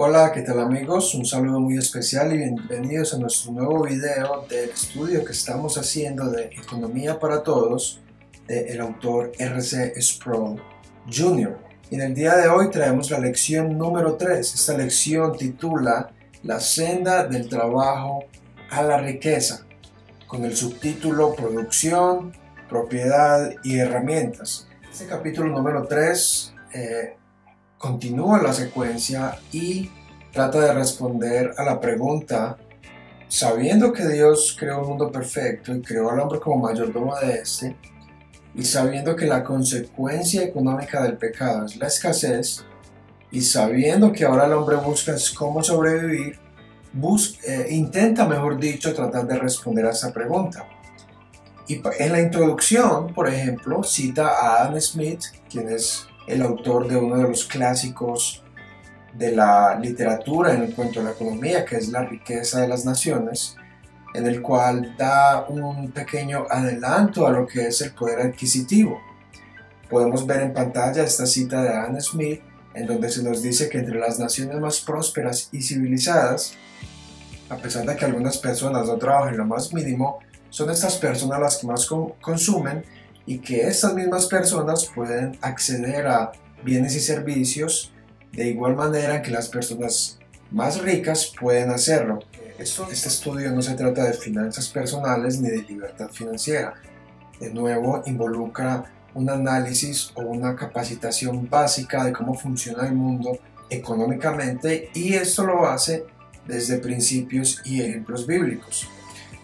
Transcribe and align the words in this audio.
Hola, 0.00 0.30
¿qué 0.32 0.42
tal 0.42 0.60
amigos? 0.60 1.14
Un 1.16 1.26
saludo 1.26 1.58
muy 1.58 1.76
especial 1.76 2.32
y 2.32 2.36
bienvenidos 2.36 3.14
a 3.14 3.18
nuestro 3.18 3.50
nuevo 3.50 3.82
video 3.82 4.46
del 4.48 4.70
estudio 4.70 5.24
que 5.24 5.32
estamos 5.32 5.76
haciendo 5.76 6.30
de 6.30 6.44
Economía 6.44 7.18
para 7.18 7.42
Todos 7.42 8.00
del 8.46 8.80
autor 8.80 9.32
R.C. 9.36 10.00
Sproul 10.00 10.62
Jr. 11.12 11.58
Y 11.90 11.96
en 11.96 12.02
el 12.02 12.14
día 12.14 12.36
de 12.36 12.48
hoy 12.48 12.70
traemos 12.70 13.10
la 13.10 13.18
lección 13.18 13.76
número 13.76 14.14
3. 14.14 14.54
Esta 14.54 14.76
lección 14.76 15.36
titula 15.36 16.10
La 16.44 16.60
senda 16.60 17.26
del 17.26 17.48
trabajo 17.48 18.24
a 18.70 18.82
la 18.82 18.98
riqueza, 19.00 19.66
con 20.26 20.44
el 20.44 20.54
subtítulo 20.54 21.34
Producción, 21.34 22.32
Propiedad 22.68 23.50
y 23.64 23.78
Herramientas. 23.78 24.68
Este 24.90 25.06
capítulo 25.06 25.48
número 25.48 25.86
3 25.86 26.54
eh, 26.74 27.16
continúa 27.78 28.42
la 28.42 28.52
secuencia 28.52 29.38
y 29.52 29.90
trata 30.32 30.60
de 30.60 30.74
responder 30.74 31.52
a 31.56 31.64
la 31.64 31.80
pregunta, 31.80 32.58
sabiendo 33.28 33.92
que 33.92 34.06
Dios 34.06 34.54
creó 34.58 34.82
un 34.82 34.88
mundo 34.88 35.10
perfecto 35.10 35.74
y 35.74 35.80
creó 35.80 36.10
al 36.10 36.20
hombre 36.20 36.40
como 36.40 36.68
mayordomo 36.68 37.16
de 37.16 37.36
este, 37.36 37.74
y 38.54 38.64
sabiendo 38.64 39.16
que 39.16 39.26
la 39.26 39.42
consecuencia 39.42 40.42
económica 40.42 41.02
del 41.02 41.16
pecado 41.16 41.64
es 41.64 41.76
la 41.76 41.86
escasez, 41.86 42.64
y 43.30 43.40
sabiendo 43.40 44.12
que 44.12 44.24
ahora 44.24 44.46
el 44.46 44.52
hombre 44.52 44.76
busca 44.76 45.14
cómo 45.36 45.62
sobrevivir, 45.62 46.38
eh, 47.46 47.66
intenta, 47.70 48.26
mejor 48.26 48.58
dicho, 48.58 48.94
tratar 48.94 49.26
de 49.26 49.38
responder 49.38 49.86
a 49.86 49.90
esa 49.90 50.12
pregunta. 50.12 50.66
Y 51.68 51.82
en 51.98 52.12
la 52.12 52.20
introducción, 52.22 53.12
por 53.12 53.28
ejemplo, 53.28 53.82
cita 53.84 54.28
a 54.28 54.62
Adam 54.62 54.80
Smith, 54.80 55.20
quien 55.50 55.68
es 55.68 56.08
el 56.26 56.40
autor 56.40 56.88
de 56.88 56.96
uno 56.96 57.18
de 57.18 57.28
los 57.28 57.44
clásicos 57.44 58.42
de 59.12 59.32
la 59.32 59.78
literatura 59.78 60.54
en 60.54 60.72
cuanto 60.72 61.00
a 61.00 61.02
la 61.04 61.10
economía, 61.10 61.66
que 61.66 61.76
es 61.76 61.88
La 61.88 62.04
riqueza 62.04 62.62
de 62.62 62.68
las 62.68 62.86
naciones, 62.86 63.54
en 64.14 64.26
el 64.26 64.40
cual 64.40 64.94
da 64.96 65.44
un 65.46 65.90
pequeño 65.90 66.46
adelanto 66.48 67.26
a 67.26 67.32
lo 67.32 67.46
que 67.46 67.66
es 67.66 67.82
el 67.82 67.92
poder 67.92 68.20
adquisitivo. 68.20 68.98
Podemos 69.90 70.26
ver 70.26 70.40
en 70.40 70.54
pantalla 70.54 71.02
esta 71.02 71.26
cita 71.26 71.62
de 71.62 71.68
Adam 71.68 72.00
Smith, 72.00 72.40
en 72.72 72.86
donde 72.86 73.10
se 73.10 73.22
nos 73.22 73.42
dice 73.42 73.68
que 73.68 73.78
entre 73.78 73.98
las 73.98 74.18
naciones 74.18 74.58
más 74.58 74.80
prósperas 74.80 75.50
y 75.52 75.60
civilizadas, 75.60 76.54
a 77.50 77.56
pesar 77.56 77.84
de 77.84 77.94
que 77.94 78.06
algunas 78.06 78.38
personas 78.38 78.86
no 78.86 78.96
trabajan 78.96 79.36
lo 79.36 79.44
más 79.44 79.74
mínimo, 79.74 80.20
son 80.50 80.70
estas 80.70 80.96
personas 80.96 81.40
las 81.40 81.56
que 81.58 81.66
más 81.66 81.88
consumen 82.20 82.84
y 83.26 83.38
que 83.38 83.66
estas 83.66 83.94
mismas 83.94 84.26
personas 84.26 84.86
pueden 84.94 85.38
acceder 85.42 86.06
a 86.06 86.32
bienes 86.64 86.96
y 86.96 87.00
servicios 87.00 87.92
de 88.32 88.46
igual 88.48 88.74
manera 88.74 89.22
que 89.22 89.30
las 89.30 89.48
personas 89.48 90.18
más 90.50 90.80
ricas 90.80 91.32
pueden 91.38 91.70
hacerlo. 91.70 92.20
Este 92.58 93.08
estudio 93.08 93.52
no 93.52 93.62
se 93.62 93.74
trata 93.74 94.04
de 94.04 94.14
finanzas 94.14 94.68
personales 94.68 95.40
ni 95.40 95.48
de 95.48 95.62
libertad 95.62 96.08
financiera. 96.10 96.74
De 97.38 97.50
nuevo, 97.50 98.02
involucra 98.06 98.84
un 99.14 99.30
análisis 99.30 100.10
o 100.14 100.22
una 100.22 100.56
capacitación 100.56 101.48
básica 101.48 102.04
de 102.04 102.12
cómo 102.12 102.34
funciona 102.34 102.86
el 102.86 102.94
mundo 102.94 103.38
económicamente 103.70 104.90
y 104.94 105.14
esto 105.14 105.44
lo 105.44 105.66
hace 105.66 106.04
desde 106.46 106.78
principios 106.78 107.60
y 107.64 107.82
ejemplos 107.82 108.26
bíblicos. 108.26 108.88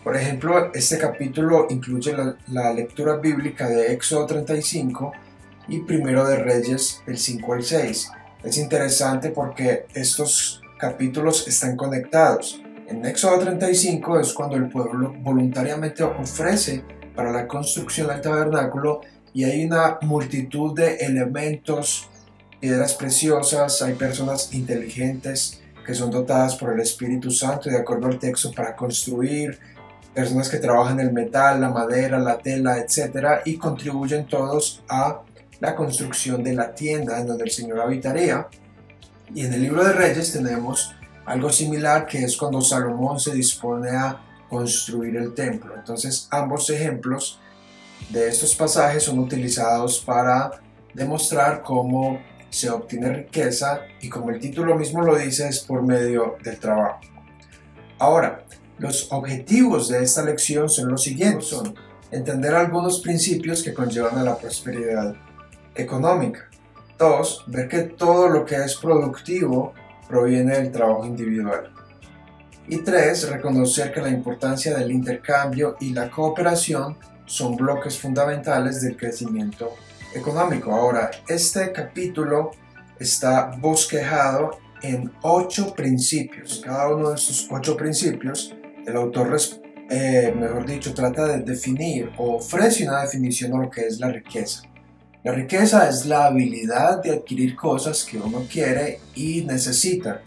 Por 0.05 0.14
ejemplo, 0.19 0.70
este 0.74 0.98
capítulo 0.98 1.66
incluye 1.70 2.14
la, 2.48 2.74
lectura 2.74 3.16
bíblica 3.16 3.66
de 3.70 3.94
Éxodo 3.94 4.27
35 4.27 5.12
y 5.69 5.78
Primero 5.80 6.28
de 6.28 6.36
Reyes 6.36 7.00
del 7.06 7.16
5 7.16 7.55
al 7.55 7.64
6. 7.64 8.11
Es 8.44 8.58
interesante 8.58 9.30
porque 9.30 9.86
estos 9.94 10.61
capítulos 10.78 11.48
están 11.48 11.74
conectados. 11.74 12.61
En 12.86 13.02
Éxodo 13.06 13.39
35 13.39 14.20
es 14.20 14.34
cuando 14.34 14.56
el 14.56 14.68
pueblo 14.68 15.14
voluntariamente 15.20 16.02
ofrece 16.02 16.84
para 17.17 17.33
la 17.33 17.48
construcción 17.48 18.08
del 18.08 18.20
tabernáculo 18.20 19.01
y 19.33 19.45
hay 19.45 19.64
una 19.64 19.98
multitud 20.02 20.74
de 20.74 20.96
elementos, 20.96 22.11
piedras 22.61 22.92
preciosas, 22.92 23.80
hay 23.80 23.95
personas 23.95 24.52
inteligentes, 24.52 25.62
que 25.86 25.95
son 25.95 26.11
dotadas 26.11 26.57
por 26.57 26.74
el 26.74 26.80
Espíritu 26.80 27.30
Santo 27.30 27.70
de 27.70 27.78
acuerdo 27.78 28.07
al 28.08 28.18
texto 28.18 28.52
para 28.52 28.77
construir, 28.77 29.58
personas 30.14 30.48
que 30.48 30.58
trabajan 30.58 31.01
el 31.01 31.13
metal, 31.13 31.61
la 31.61 31.70
madera, 31.70 32.19
la 32.19 32.39
tela, 32.39 32.79
etc. 32.79 33.41
y 33.45 33.57
contribuyen 33.57 34.27
todos 34.27 34.83
a 34.89 35.23
la 35.61 35.75
construcción 35.75 36.42
de 36.42 36.55
la 36.55 36.75
tienda 36.75 37.20
en 37.20 37.27
donde 37.27 37.45
el 37.45 37.51
Señor 37.51 37.80
habitaría. 37.80 38.47
Y 39.35 39.45
en 39.45 39.52
el 39.52 39.63
libro 39.63 39.85
de 39.85 39.92
Reyes 39.92 40.33
tenemos 40.33 40.95
algo 41.27 41.51
similar 41.51 42.07
que 42.07 42.23
es 42.25 42.36
cuando 42.36 42.61
Salomón 42.61 43.19
se 43.19 43.33
dispone 43.33 43.91
a 43.91 44.20
construir 44.48 45.17
el 45.17 45.35
templo. 45.35 45.75
Entonces 45.75 46.29
ambos 46.31 46.70
ejemplos 46.70 47.41
de 48.11 48.29
estos 48.29 48.55
pasajes 48.55 49.02
son 49.02 49.19
utilizados 49.19 50.01
para 50.01 50.51
demostrar 50.92 51.63
cómo 51.63 52.20
se 52.51 52.70
obtiene 52.70 53.13
riqueza 53.13 53.81
y 54.01 54.08
como 54.08 54.31
el 54.31 54.39
título 54.39 54.77
mismo 54.77 55.02
lo 55.02 55.17
dice 55.17 55.48
es 55.48 55.61
por 55.61 55.83
medio 55.83 56.36
del 56.45 56.58
trabajo. 56.61 57.01
Ahora, 57.98 58.45
los 58.79 59.12
objetivos 59.12 59.89
de 59.89 60.02
esta 60.02 60.24
lección 60.24 60.68
son 60.68 60.89
los 60.90 61.02
siguientes. 61.02 61.46
Son 61.46 61.74
entender 62.11 62.55
algunos 62.55 63.01
principios 63.01 63.62
que 63.62 63.74
conllevan 63.74 64.18
a 64.18 64.24
la 64.24 64.36
prosperidad 64.36 65.14
económica. 65.74 66.48
Dos, 66.98 67.45
ver 67.48 67.68
que 67.68 67.80
todo 67.83 68.29
lo 68.29 68.45
que 68.45 68.57
es 68.57 68.77
productivo 68.77 69.74
proviene 70.08 70.55
del 70.58 70.70
trabajo 70.70 71.05
individual. 71.05 71.73
Y 72.68 72.79
tres, 72.79 73.29
reconocer 73.29 73.92
que 73.92 74.01
la 74.01 74.08
importancia 74.08 74.77
del 74.77 74.90
intercambio 74.90 75.77
y 75.80 75.90
la 75.90 76.11
cooperación 76.11 76.96
son 77.27 77.57
bloques 77.57 77.98
fundamentales 77.98 78.80
del 78.80 78.96
crecimiento 78.96 79.74
económico. 80.14 80.73
Ahora, 80.73 81.11
este 81.29 81.73
capítulo 81.73 82.52
está 82.98 83.51
bosquejado 83.58 84.58
en 84.83 85.13
ocho 85.23 85.74
principios. 85.74 86.63
Cada 86.64 86.95
uno 86.95 87.11
de 87.11 87.17
estos 87.17 87.48
ocho 87.51 87.77
principios, 87.77 88.55
el 88.86 88.96
autor, 88.96 89.36
eh, 89.90 90.34
mejor 90.36 90.67
dicho, 90.67 90.95
trata 90.95 91.27
de 91.27 91.42
definir 91.42 92.11
o 92.18 92.36
ofrece 92.36 92.86
una 92.86 93.02
definición 93.02 93.52
de 93.52 93.58
lo 93.58 93.70
que 93.70 93.83
es 93.86 94.00
la 94.00 94.11
riqueza. 94.11 94.62
La 95.22 95.33
riqueza 95.33 95.89
es 95.89 96.05
la 96.05 96.27
habilidad 96.27 97.02
de 97.02 97.12
adquirir 97.12 97.56
cosas 97.56 98.05
que 98.05 98.18
uno 98.18 98.46
quiere 98.50 99.00
y 99.14 99.42
necesita. 99.42 100.20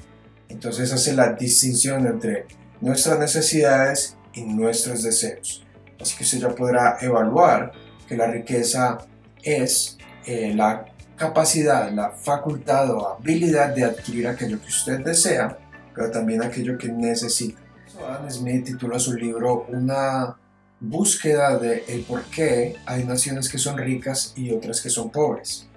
Entonces 0.50 0.92
hace 0.92 1.14
la 1.14 1.34
distinción 1.34 2.08
entre 2.08 2.46
nuestras 2.82 3.20
necesidades 3.20 4.18
y 4.34 4.42
nuestros 4.42 5.04
deseos. 5.04 5.64
Así 6.00 6.18
que 6.18 6.24
usted 6.24 6.40
ya 6.40 6.50
podrá 6.50 6.98
evaluar 7.02 7.72
que 8.08 8.18
la 8.18 8.28
riqueza 8.28 8.98
es 9.44 9.98
eh, 10.26 10.54
la 10.56 10.86
capacidad, 11.16 11.92
la 11.92 12.12
facultad 12.12 12.90
o 12.92 13.08
habilidad 13.08 13.76
de 13.76 13.84
adquirir 13.84 14.28
aquello 14.28 14.60
que 14.60 14.68
usted 14.68 15.00
desea, 15.04 15.58
pero 15.94 16.10
también 16.10 16.42
aquello 16.44 16.78
que 16.78 16.90
necesita. 16.90 17.67
Adam 17.96 18.30
Smith 18.30 18.66
titula 18.66 19.00
su 19.00 19.14
libro 19.14 19.66
Una 19.70 20.36
búsqueda 20.80 21.58
de 21.58 21.84
el 21.88 22.02
por 22.02 22.24
qué 22.26 22.76
hay 22.86 23.04
naciones 23.04 23.50
que 23.50 23.58
son 23.58 23.78
ricas 23.78 24.34
y 24.36 24.52
otras 24.52 24.82
que 24.82 24.90
son 24.90 25.10
pobres. 25.10 25.68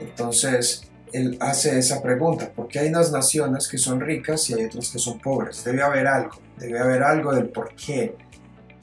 Entonces, 0.00 0.90
él 1.12 1.36
hace 1.40 1.78
esa 1.78 2.02
pregunta, 2.02 2.50
¿por 2.50 2.68
qué 2.68 2.80
hay 2.80 2.88
unas 2.88 3.10
naciones 3.10 3.68
que 3.68 3.78
son 3.78 4.00
ricas 4.00 4.48
y 4.50 4.54
hay 4.54 4.64
otras 4.66 4.90
que 4.90 4.98
son 4.98 5.18
pobres? 5.18 5.64
Debe 5.64 5.82
haber 5.82 6.06
algo, 6.06 6.38
debe 6.58 6.78
haber 6.78 7.02
algo 7.02 7.32
del 7.32 7.48
por 7.48 7.74
qué 7.74 8.16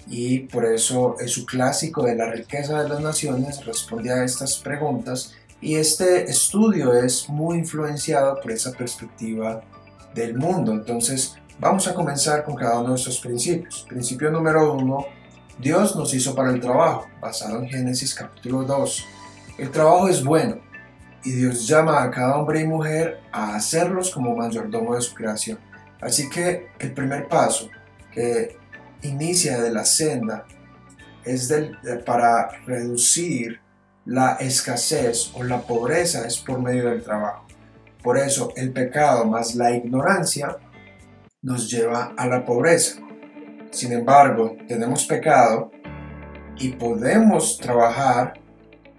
y 0.07 0.39
por 0.39 0.65
eso 0.65 1.17
es 1.19 1.31
su 1.31 1.45
clásico 1.45 2.03
de 2.03 2.15
la 2.15 2.31
riqueza 2.31 2.81
de 2.81 2.89
las 2.89 3.01
naciones 3.01 3.65
responde 3.65 4.11
a 4.11 4.23
estas 4.23 4.57
preguntas 4.57 5.35
y 5.59 5.75
este 5.75 6.29
estudio 6.29 6.93
es 6.93 7.27
muy 7.29 7.57
influenciado 7.57 8.39
por 8.39 8.51
esa 8.51 8.71
perspectiva 8.71 9.61
del 10.13 10.37
mundo. 10.37 10.71
Entonces 10.71 11.35
vamos 11.59 11.87
a 11.87 11.93
comenzar 11.93 12.43
con 12.43 12.55
cada 12.55 12.79
uno 12.79 12.89
de 12.89 12.95
estos 12.95 13.19
principios. 13.19 13.85
Principio 13.89 14.31
número 14.31 14.73
uno, 14.73 15.05
Dios 15.59 15.95
nos 15.95 16.13
hizo 16.13 16.35
para 16.35 16.51
el 16.51 16.59
trabajo, 16.59 17.07
basado 17.19 17.59
en 17.59 17.69
Génesis 17.69 18.13
capítulo 18.13 18.63
2. 18.63 19.05
El 19.57 19.71
trabajo 19.71 20.07
es 20.07 20.23
bueno 20.23 20.59
y 21.23 21.31
Dios 21.31 21.67
llama 21.67 22.03
a 22.03 22.11
cada 22.11 22.37
hombre 22.37 22.61
y 22.61 22.67
mujer 22.67 23.19
a 23.31 23.55
hacerlos 23.55 24.11
como 24.11 24.35
mayordomo 24.35 24.95
de 24.95 25.01
su 25.01 25.15
creación. 25.15 25.59
Así 25.99 26.29
que 26.29 26.69
el 26.79 26.93
primer 26.93 27.27
paso 27.27 27.69
que 28.11 28.57
inicia 29.01 29.59
de 29.59 29.71
la 29.71 29.83
senda 29.83 30.45
es 31.23 31.51
para 32.05 32.49
reducir 32.65 33.59
la 34.05 34.33
escasez 34.33 35.31
o 35.33 35.43
la 35.43 35.61
pobreza 35.61 36.25
es 36.25 36.37
por 36.37 36.61
medio 36.61 36.89
del 36.89 37.03
trabajo. 37.03 37.45
Por 38.01 38.17
eso 38.17 38.53
el 38.55 38.71
pecado 38.71 39.25
más 39.25 39.55
la 39.55 39.71
ignorancia 39.71 40.55
nos 41.41 41.69
lleva 41.69 42.13
a 42.17 42.27
la 42.27 42.43
pobreza. 42.43 42.99
Sin 43.71 43.91
embargo, 43.91 44.55
tenemos 44.67 45.05
pecado 45.05 45.71
y 46.57 46.69
podemos 46.69 47.57
trabajar 47.57 48.33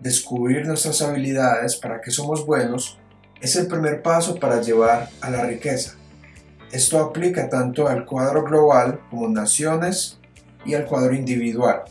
descubrir 0.01 0.67
nuestras 0.67 1.03
habilidades, 1.03 1.77
para 1.77 2.01
qué 2.01 2.11
somos 2.11 2.47
buenos, 2.47 2.99
es 3.41 3.57
el 3.57 3.67
primer 3.67 4.03
paso 4.03 4.39
para 4.39 4.61
llevar 4.61 5.09
a 5.21 5.31
la 5.31 5.45
riqueza. 5.45 5.97
Esto 6.71 6.99
aplica 6.99 7.49
tanto 7.49 7.89
al 7.89 8.05
cuadro 8.05 8.45
global 8.45 9.01
como 9.11 9.29
naciones 9.29 10.19
y 10.65 10.75
al 10.75 10.85
cuadro 10.85 11.15
individual, 11.15 11.83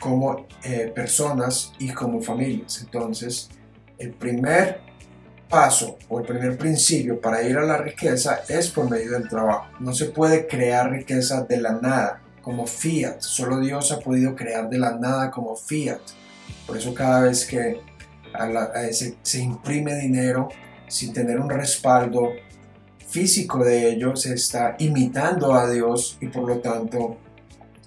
como 0.00 0.46
eh, 0.64 0.90
personas 0.94 1.72
y 1.78 1.90
como 1.92 2.20
familias. 2.20 2.80
Entonces, 2.82 3.50
el 3.98 4.12
primer 4.12 4.80
paso 5.52 5.98
o 6.08 6.18
el 6.18 6.24
primer 6.24 6.56
principio 6.56 7.20
para 7.20 7.42
ir 7.42 7.58
a 7.58 7.62
la 7.62 7.76
riqueza 7.76 8.40
es 8.48 8.70
por 8.70 8.88
medio 8.88 9.12
del 9.12 9.28
trabajo. 9.28 9.66
No 9.80 9.92
se 9.92 10.06
puede 10.06 10.46
crear 10.46 10.90
riqueza 10.90 11.42
de 11.42 11.60
la 11.60 11.72
nada, 11.72 12.22
como 12.40 12.66
fiat. 12.66 13.20
Solo 13.20 13.60
Dios 13.60 13.92
ha 13.92 14.00
podido 14.00 14.34
crear 14.34 14.70
de 14.70 14.78
la 14.78 14.92
nada 14.98 15.30
como 15.30 15.54
fiat. 15.54 16.00
Por 16.66 16.78
eso 16.78 16.94
cada 16.94 17.20
vez 17.20 17.44
que 17.44 17.82
se 19.22 19.40
imprime 19.40 19.94
dinero 19.96 20.48
sin 20.88 21.12
tener 21.12 21.38
un 21.38 21.50
respaldo 21.50 22.30
físico 23.06 23.62
de 23.62 23.90
ello, 23.90 24.16
se 24.16 24.32
está 24.32 24.74
imitando 24.78 25.52
a 25.52 25.70
Dios 25.70 26.16
y 26.22 26.28
por 26.28 26.48
lo 26.48 26.60
tanto 26.60 27.18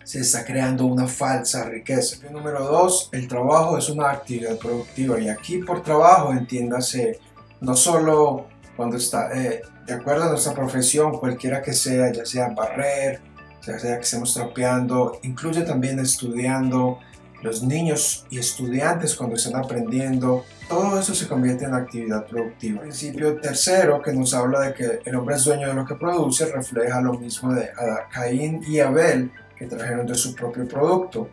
se 0.04 0.20
está 0.20 0.46
creando 0.46 0.86
una 0.86 1.08
falsa 1.08 1.68
riqueza. 1.68 2.18
Número 2.30 2.64
dos, 2.64 3.10
el 3.12 3.28
trabajo 3.28 3.80
es 3.80 3.90
una 3.90 4.12
actividad 4.12 4.56
productiva 4.60 5.20
y 5.20 5.30
aquí 5.30 5.58
por 5.58 5.82
trabajo 5.82 6.32
entiéndase 6.32 7.20
no 7.62 7.76
solo 7.76 8.48
cuando 8.76 8.98
está 8.98 9.32
eh, 9.34 9.62
de 9.86 9.94
acuerdo 9.94 10.26
a 10.26 10.30
nuestra 10.30 10.54
profesión, 10.54 11.18
cualquiera 11.18 11.62
que 11.62 11.74
sea, 11.74 12.12
ya 12.12 12.26
sea 12.26 12.50
barrer, 12.50 13.22
ya 13.66 13.80
sea 13.80 13.98
que 13.98 14.04
estemos 14.04 14.34
trapeando, 14.34 15.20
incluye 15.24 15.62
también 15.62 16.00
estudiando, 16.00 17.00
los 17.46 17.62
niños 17.62 18.26
y 18.30 18.40
estudiantes 18.40 19.16
cuando 19.16 19.36
están 19.36 19.56
aprendiendo, 19.56 20.44
todo 20.68 21.00
eso 21.00 21.14
se 21.14 21.28
convierte 21.28 21.66
en 21.66 21.76
actividad 21.76 22.26
productiva. 22.26 22.82
El 22.82 22.90
principio 22.90 23.40
tercero 23.40 24.02
que 24.02 24.12
nos 24.14 24.34
habla 24.34 24.62
de 24.62 24.74
que 24.74 25.00
el 25.06 25.16
hombre 25.16 25.36
es 25.36 25.46
dueño 25.46 25.68
de 25.68 25.76
lo 25.76 25.86
que 25.86 25.96
produce 25.96 26.52
refleja 26.52 27.00
lo 27.02 27.14
mismo 27.14 27.54
de 27.54 27.70
Caín 28.12 28.64
y 28.68 28.80
Abel 28.80 29.32
que 29.56 29.68
trajeron 29.68 30.08
de 30.08 30.16
su 30.16 30.34
propio 30.34 30.68
producto. 30.68 31.30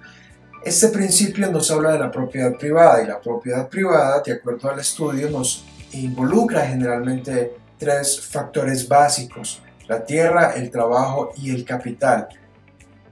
Este 0.62 0.88
principio 0.88 1.50
nos 1.50 1.70
habla 1.70 1.92
de 1.92 1.98
la 1.98 2.10
propiedad 2.10 2.52
privada 2.56 3.02
y 3.02 3.06
la 3.06 3.20
propiedad 3.20 3.68
privada, 3.68 4.22
de 4.24 4.32
acuerdo 4.32 4.70
al 4.70 4.78
estudio, 4.78 5.30
nos 5.30 5.64
involucra 5.92 6.66
generalmente 6.66 7.56
tres 7.78 8.20
factores 8.20 8.88
básicos, 8.88 9.62
la 9.88 10.04
tierra, 10.04 10.52
el 10.54 10.70
trabajo 10.70 11.32
y 11.36 11.50
el 11.50 11.64
capital. 11.64 12.28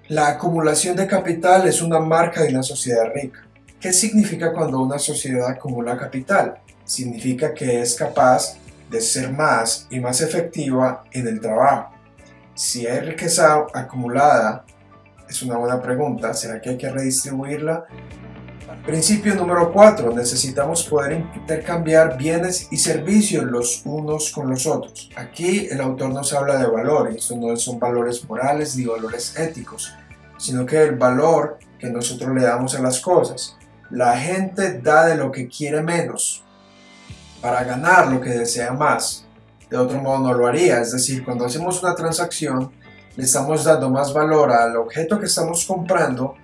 La 0.09 0.29
acumulación 0.29 0.97
de 0.97 1.07
capital 1.07 1.69
es 1.69 1.83
una 1.83 2.01
marca 2.01 2.43
de 2.43 2.51
una 2.51 2.63
sociedad 2.63 3.05
rica. 3.15 3.47
¿Qué 3.81 3.93
significa 3.93 4.53
cuando 4.53 4.81
una 4.81 4.99
sociedad 4.99 5.49
acumula 5.49 5.97
capital? 5.97 6.59
Significa 6.85 7.55
que 7.55 7.81
es 7.81 7.95
capaz 7.95 8.57
de 8.91 9.01
ser 9.01 9.33
más 9.33 9.87
y 9.91 10.01
más 10.01 10.21
efectiva 10.21 11.05
en 11.13 11.29
el 11.29 11.41
trabajo. 11.41 11.95
Si 12.55 12.87
hay 12.87 13.01
riqueza 13.01 13.67
acumulada, 13.73 14.65
es 15.29 15.43
una 15.43 15.57
buena 15.57 15.81
pregunta, 15.81 16.35
¿será 16.35 16.61
que 16.61 16.71
hay 16.71 16.77
que 16.77 16.91
redistribuirla? 16.91 17.87
Principio 18.85 19.35
número 19.35 19.73
4. 19.73 20.13
Necesitamos 20.15 20.85
poder 20.85 21.25
intercambiar 21.35 22.17
bienes 22.17 22.67
y 22.71 22.79
servicios 22.79 23.45
los 23.45 23.83
unos 23.85 24.31
con 24.31 24.49
los 24.49 24.67
otros. 24.67 25.11
Aquí 25.17 25.69
el 25.71 25.81
autor 25.83 26.11
nos 26.11 26.33
habla 26.33 26.57
de 26.57 26.67
valores. 26.67 27.31
No 27.31 27.55
son 27.57 27.79
valores 27.79 28.25
morales 28.25 28.77
ni 28.77 28.87
valores 28.87 29.39
éticos, 29.39 29.93
sino 30.39 30.65
que 30.65 30.83
el 30.83 30.97
valor 30.97 31.59
que 31.79 31.91
nosotros 31.91 32.35
le 32.35 32.43
damos 32.43 32.75
a 32.75 32.83
las 32.83 33.01
cosas. 33.01 33.57
La 33.91 34.17
gente 34.19 34.81
da 34.81 35.07
de 35.07 35.17
lo 35.17 35.31
que 35.31 35.47
quiere 35.47 35.83
menos 35.83 36.43
para 37.43 37.65
ganar 37.65 38.09
lo 38.11 38.21
que 38.21 38.31
desea 38.31 38.73
más. 38.73 39.27
De 39.69 39.77
otro 39.77 40.01
modo 40.01 40.21
no 40.21 40.33
lo 40.33 40.47
haría. 40.47 40.81
Es 40.81 40.93
decir, 40.93 41.23
cuando 41.23 41.45
hacemos 41.45 41.83
una 41.83 41.95
transacción, 41.95 42.73
le 43.15 43.25
estamos 43.25 43.63
dando 43.63 43.91
más 43.91 44.15
valor 44.15 44.51
al 44.53 44.77
objeto 44.77 45.19
que 45.19 45.27
estamos 45.27 45.67
comprando 45.67 46.37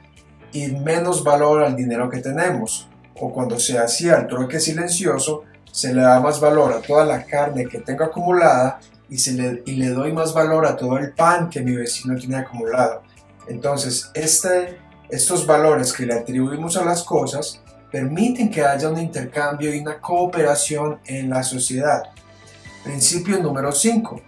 y 0.53 0.69
menos 0.69 1.25
valor 1.25 1.63
al 1.63 1.77
dinero 1.77 2.09
que 2.09 2.19
tenemos. 2.19 2.89
O 3.19 3.33
cuando 3.33 3.59
se 3.59 3.79
hacía 3.79 4.17
el 4.17 4.27
trueque 4.27 4.61
silencioso, 4.61 5.45
se 5.71 5.93
le 5.93 6.03
da 6.03 6.21
más 6.21 6.41
valor 6.41 6.73
a 6.73 6.81
toda 6.81 7.05
la 7.05 7.25
carne 7.25 7.67
que 7.67 7.81
tengo 7.81 8.05
acumulada 8.05 8.81
y, 9.09 9.19
se 9.19 9.33
le, 9.33 9.63
y 9.67 9.77
le 9.77 9.89
doy 9.89 10.13
más 10.13 10.33
valor 10.33 10.67
a 10.67 10.77
todo 10.77 10.99
el 10.99 11.13
pan 11.13 11.51
que 11.51 11.61
mi 11.61 11.75
vecino 11.75 12.17
tiene 12.17 12.37
acumulado. 12.37 13.03
Entonces, 13.49 14.11
este, 14.15 14.79
estos 15.09 15.47
valores 15.47 15.93
que 15.93 16.07
le 16.07 16.15
atribuimos 16.15 16.77
a 16.77 16.85
las 16.85 17.03
cosas 17.03 17.61
permiten 17.91 18.51
que 18.51 18.65
haya 18.65 18.89
un 18.89 18.99
intercambio 18.99 19.75
y 19.75 19.81
una 19.81 20.01
cooperación 20.01 20.99
en 21.07 21.31
la 21.31 21.43
sociedad. 21.43 22.03
Principio 22.85 23.39
número 23.39 23.73
5. 23.73 24.21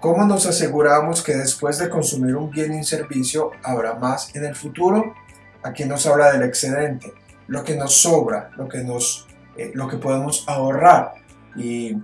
¿Cómo 0.00 0.24
nos 0.24 0.46
aseguramos 0.46 1.22
que 1.22 1.34
después 1.34 1.78
de 1.78 1.88
consumir 1.88 2.36
un 2.36 2.50
bien 2.50 2.78
y 2.78 2.84
servicio 2.84 3.50
habrá 3.64 3.94
más 3.94 4.34
en 4.34 4.44
el 4.44 4.54
futuro? 4.54 5.14
Aquí 5.62 5.84
nos 5.84 6.06
habla 6.06 6.32
del 6.32 6.42
excedente, 6.42 7.12
lo 7.46 7.64
que 7.64 7.74
nos 7.74 7.94
sobra, 7.94 8.50
lo 8.56 8.68
que, 8.68 8.78
nos, 8.78 9.26
eh, 9.56 9.72
lo 9.74 9.88
que 9.88 9.96
podemos 9.96 10.44
ahorrar. 10.46 11.14
Y 11.56 11.96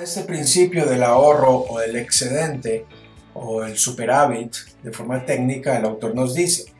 este 0.00 0.22
principio 0.22 0.86
del 0.86 1.02
ahorro 1.02 1.64
o 1.68 1.78
del 1.78 1.96
excedente 1.96 2.86
o 3.34 3.64
el 3.64 3.76
superávit, 3.76 4.54
de 4.82 4.92
forma 4.92 5.24
técnica, 5.24 5.76
el 5.76 5.84
autor 5.84 6.14
nos 6.14 6.34
dice, 6.34 6.72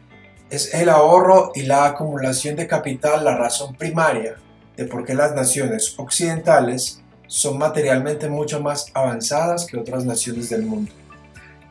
es 0.50 0.72
el 0.74 0.88
ahorro 0.88 1.52
y 1.54 1.62
la 1.62 1.86
acumulación 1.86 2.56
de 2.56 2.66
capital 2.66 3.24
la 3.24 3.36
razón 3.36 3.74
primaria 3.74 4.36
de 4.76 4.84
por 4.84 5.04
qué 5.04 5.14
las 5.14 5.34
naciones 5.34 5.94
occidentales 5.98 7.02
son 7.26 7.58
materialmente 7.58 8.28
mucho 8.28 8.60
más 8.60 8.86
avanzadas 8.94 9.66
que 9.66 9.76
otras 9.76 10.04
naciones 10.04 10.50
del 10.50 10.62
mundo. 10.62 10.92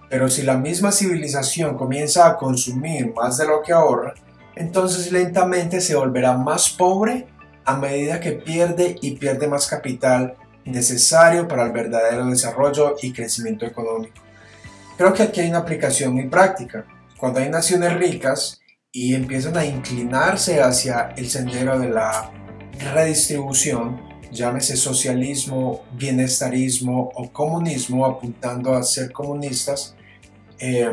Pero 0.09 0.29
si 0.29 0.41
la 0.41 0.57
misma 0.57 0.91
civilización 0.91 1.77
comienza 1.77 2.27
a 2.27 2.37
consumir 2.37 3.13
más 3.13 3.37
de 3.37 3.47
lo 3.47 3.61
que 3.61 3.73
ahorra, 3.73 4.13
entonces 4.55 5.11
lentamente 5.11 5.81
se 5.81 5.95
volverá 5.95 6.37
más 6.37 6.69
pobre 6.69 7.27
a 7.65 7.77
medida 7.77 8.19
que 8.19 8.33
pierde 8.33 8.95
y 9.01 9.17
pierde 9.17 9.47
más 9.47 9.67
capital 9.67 10.35
necesario 10.65 11.47
para 11.47 11.63
el 11.63 11.71
verdadero 11.71 12.25
desarrollo 12.27 12.95
y 13.01 13.11
crecimiento 13.11 13.65
económico. 13.65 14.21
Creo 14.97 15.13
que 15.13 15.23
aquí 15.23 15.41
hay 15.41 15.49
una 15.49 15.59
aplicación 15.59 16.13
muy 16.13 16.27
práctica. 16.27 16.85
Cuando 17.17 17.39
hay 17.39 17.49
naciones 17.49 17.93
ricas 17.97 18.61
y 18.91 19.13
empiezan 19.13 19.57
a 19.57 19.65
inclinarse 19.65 20.61
hacia 20.61 21.13
el 21.17 21.29
sendero 21.29 21.77
de 21.79 21.89
la 21.89 22.31
redistribución, 22.93 24.01
llámese 24.31 24.77
socialismo, 24.77 25.83
bienestarismo 25.93 27.11
o 27.15 27.31
comunismo, 27.31 28.05
apuntando 28.05 28.73
a 28.73 28.83
ser 28.83 29.11
comunistas, 29.11 29.95
eh, 30.59 30.89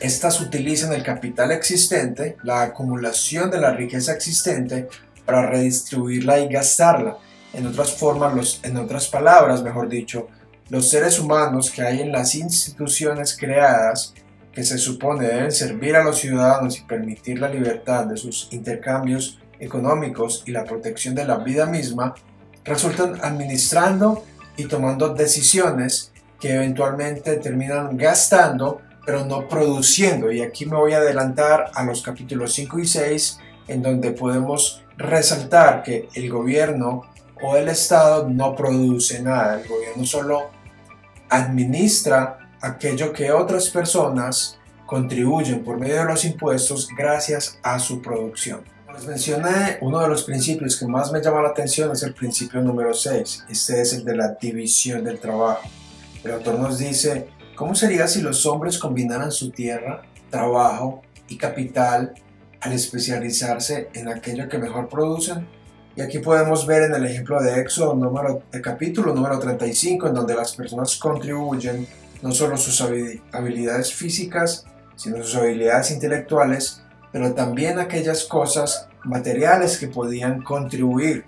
estas 0.00 0.40
utilizan 0.40 0.92
el 0.92 1.02
capital 1.02 1.50
existente, 1.50 2.36
la 2.42 2.62
acumulación 2.62 3.50
de 3.50 3.60
la 3.60 3.72
riqueza 3.72 4.12
existente, 4.12 4.88
para 5.24 5.46
redistribuirla 5.46 6.38
y 6.40 6.48
gastarla. 6.48 7.18
En 7.52 7.66
otras 7.66 7.92
formas, 7.92 8.60
en 8.62 8.76
otras 8.76 9.08
palabras, 9.08 9.62
mejor 9.62 9.88
dicho, 9.88 10.28
los 10.70 10.90
seres 10.90 11.18
humanos 11.18 11.70
que 11.70 11.82
hay 11.82 12.00
en 12.00 12.12
las 12.12 12.34
instituciones 12.34 13.36
creadas, 13.36 14.14
que 14.52 14.64
se 14.64 14.78
supone 14.78 15.26
deben 15.26 15.52
servir 15.52 15.96
a 15.96 16.04
los 16.04 16.18
ciudadanos 16.18 16.78
y 16.78 16.84
permitir 16.84 17.40
la 17.40 17.48
libertad 17.48 18.06
de 18.06 18.16
sus 18.16 18.48
intercambios 18.52 19.38
económicos 19.60 20.42
y 20.46 20.52
la 20.52 20.64
protección 20.64 21.14
de 21.14 21.24
la 21.24 21.38
vida 21.38 21.66
misma, 21.66 22.14
resultan 22.64 23.18
administrando 23.22 24.24
y 24.56 24.64
tomando 24.64 25.14
decisiones 25.14 26.12
que 26.40 26.54
eventualmente 26.54 27.36
terminan 27.36 27.96
gastando 27.96 28.80
pero 29.08 29.24
no 29.24 29.48
produciendo. 29.48 30.30
Y 30.30 30.42
aquí 30.42 30.66
me 30.66 30.76
voy 30.76 30.92
a 30.92 30.98
adelantar 30.98 31.70
a 31.72 31.82
los 31.82 32.02
capítulos 32.02 32.52
5 32.52 32.78
y 32.78 32.86
6, 32.86 33.38
en 33.68 33.80
donde 33.80 34.10
podemos 34.10 34.84
resaltar 34.98 35.82
que 35.82 36.10
el 36.12 36.28
gobierno 36.28 37.04
o 37.40 37.56
el 37.56 37.70
Estado 37.70 38.28
no 38.28 38.54
produce 38.54 39.22
nada. 39.22 39.62
El 39.62 39.66
gobierno 39.66 40.04
solo 40.04 40.50
administra 41.30 42.50
aquello 42.60 43.10
que 43.10 43.32
otras 43.32 43.70
personas 43.70 44.58
contribuyen 44.84 45.64
por 45.64 45.78
medio 45.78 45.96
de 46.00 46.04
los 46.04 46.26
impuestos 46.26 46.86
gracias 46.94 47.58
a 47.62 47.78
su 47.78 48.02
producción. 48.02 48.60
Les 48.92 49.06
mencioné, 49.06 49.78
uno 49.80 50.00
de 50.00 50.08
los 50.08 50.24
principios 50.24 50.78
que 50.78 50.86
más 50.86 51.10
me 51.12 51.22
llama 51.22 51.40
la 51.40 51.48
atención 51.48 51.90
es 51.92 52.02
el 52.02 52.12
principio 52.12 52.60
número 52.60 52.92
6. 52.92 53.46
Este 53.48 53.80
es 53.80 53.94
el 53.94 54.04
de 54.04 54.16
la 54.16 54.36
división 54.38 55.02
del 55.02 55.18
trabajo. 55.18 55.66
El 56.22 56.32
autor 56.32 56.58
nos 56.58 56.76
dice, 56.76 57.37
¿Cómo 57.58 57.74
sería 57.74 58.06
si 58.06 58.22
los 58.22 58.46
hombres 58.46 58.78
combinaran 58.78 59.32
su 59.32 59.50
tierra, 59.50 60.02
trabajo 60.30 61.02
y 61.26 61.36
capital 61.36 62.14
al 62.60 62.72
especializarse 62.72 63.88
en 63.94 64.06
aquello 64.06 64.48
que 64.48 64.58
mejor 64.58 64.88
producen? 64.88 65.44
Y 65.96 66.00
aquí 66.00 66.20
podemos 66.20 66.68
ver 66.68 66.84
en 66.84 66.94
el 66.94 67.04
ejemplo 67.04 67.42
de 67.42 67.60
Éxodo, 67.60 67.96
número, 67.96 68.44
el 68.52 68.62
capítulo 68.62 69.12
número 69.12 69.40
35, 69.40 70.06
en 70.06 70.14
donde 70.14 70.36
las 70.36 70.54
personas 70.54 70.94
contribuyen 70.98 71.84
no 72.22 72.30
solo 72.30 72.56
sus 72.56 72.80
habilidades 73.32 73.92
físicas, 73.92 74.64
sino 74.94 75.20
sus 75.24 75.34
habilidades 75.34 75.90
intelectuales, 75.90 76.84
pero 77.10 77.34
también 77.34 77.80
aquellas 77.80 78.22
cosas 78.22 78.86
materiales 79.02 79.78
que 79.78 79.88
podían 79.88 80.44
contribuir. 80.44 81.24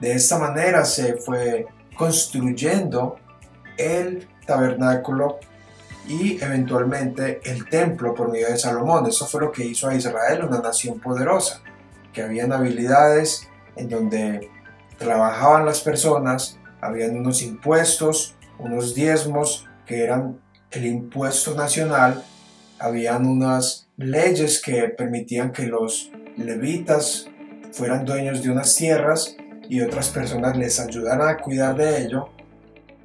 De 0.00 0.12
esta 0.12 0.38
manera 0.38 0.86
se 0.86 1.16
fue 1.16 1.66
construyendo 1.94 3.16
el 3.76 4.26
tabernáculo 4.46 5.40
y 6.06 6.42
eventualmente 6.42 7.40
el 7.44 7.68
templo 7.68 8.14
por 8.14 8.30
medio 8.30 8.48
de 8.48 8.58
Salomón. 8.58 9.06
Eso 9.06 9.26
fue 9.26 9.40
lo 9.40 9.52
que 9.52 9.64
hizo 9.64 9.88
a 9.88 9.94
Israel 9.94 10.44
una 10.44 10.60
nación 10.60 11.00
poderosa, 11.00 11.62
que 12.12 12.22
habían 12.22 12.52
habilidades 12.52 13.48
en 13.76 13.88
donde 13.88 14.50
trabajaban 14.98 15.64
las 15.64 15.80
personas, 15.80 16.58
habían 16.80 17.16
unos 17.16 17.42
impuestos, 17.42 18.36
unos 18.58 18.94
diezmos 18.94 19.68
que 19.86 20.02
eran 20.02 20.38
el 20.70 20.86
impuesto 20.86 21.54
nacional, 21.54 22.22
habían 22.78 23.26
unas 23.26 23.88
leyes 23.96 24.60
que 24.60 24.88
permitían 24.88 25.52
que 25.52 25.66
los 25.66 26.10
levitas 26.36 27.28
fueran 27.72 28.04
dueños 28.04 28.42
de 28.42 28.50
unas 28.50 28.74
tierras 28.74 29.36
y 29.68 29.80
otras 29.80 30.08
personas 30.10 30.56
les 30.56 30.78
ayudaran 30.78 31.28
a 31.28 31.36
cuidar 31.38 31.76
de 31.76 32.02
ello 32.02 32.33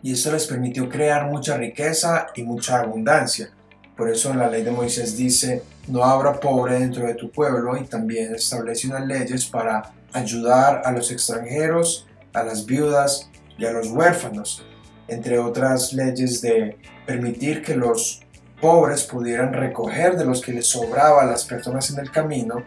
y 0.02 0.14
esto 0.14 0.32
les 0.32 0.48
permitió 0.48 0.88
crear 0.88 1.26
mucha 1.28 1.58
riqueza 1.58 2.28
y 2.36 2.44
mucha 2.44 2.80
abundancia. 2.80 3.52
Por 3.98 4.10
eso 4.10 4.34
la 4.34 4.50
ley 4.50 4.64
de 4.64 4.72
Moisés 4.72 5.18
dice, 5.18 5.64
no 5.88 6.04
habrá 6.04 6.40
pobre 6.40 6.80
dentro 6.80 7.06
de 7.06 7.16
tu 7.16 7.30
pueblo 7.32 7.76
y 7.76 7.84
también 7.84 8.34
establece 8.34 8.88
unas 8.88 9.06
leyes 9.06 9.46
para 9.46 9.92
ayudar 10.14 10.84
a 10.86 10.92
los 10.92 11.12
extranjeros, 11.12 12.08
a 12.34 12.44
las 12.44 12.66
viudas 12.66 13.30
y 13.58 13.66
a 13.66 13.72
los 13.72 13.90
huérfanos, 13.90 14.64
entre 15.08 15.38
otras 15.38 15.92
leyes 15.92 16.42
de 16.42 16.78
permitir 17.06 17.62
que 17.62 17.76
los 17.76 18.22
pobres 18.62 19.04
pudieran 19.04 19.52
recoger 19.54 20.18
de 20.18 20.26
los 20.26 20.42
que 20.42 20.54
les 20.54 20.68
sobraba 20.68 21.24
a 21.24 21.26
las 21.26 21.44
personas 21.44 21.90
en 21.90 22.00
el 22.00 22.12
camino. 22.12 22.64